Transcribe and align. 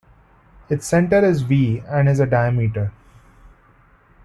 Its 0.67 0.87
centre 0.87 1.23
is 1.23 1.43
V, 1.43 1.83
and 1.87 2.09
is 2.09 2.19
a 2.19 2.25
diameter. 2.25 2.91